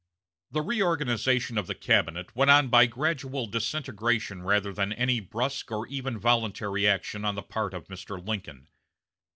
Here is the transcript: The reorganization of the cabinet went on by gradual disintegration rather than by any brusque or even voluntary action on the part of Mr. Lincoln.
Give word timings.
The 0.49 0.63
reorganization 0.63 1.59
of 1.59 1.67
the 1.67 1.75
cabinet 1.75 2.35
went 2.35 2.49
on 2.49 2.69
by 2.69 2.87
gradual 2.87 3.45
disintegration 3.45 4.41
rather 4.41 4.73
than 4.73 4.89
by 4.89 4.95
any 4.95 5.19
brusque 5.19 5.71
or 5.71 5.85
even 5.85 6.17
voluntary 6.17 6.87
action 6.87 7.23
on 7.23 7.35
the 7.35 7.43
part 7.43 7.75
of 7.75 7.85
Mr. 7.85 8.17
Lincoln. 8.27 8.67